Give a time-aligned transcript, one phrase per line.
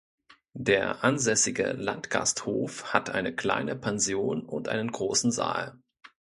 [0.57, 5.77] Der ansässige Landgasthof hat eine kleine Pension und einen großen Saal.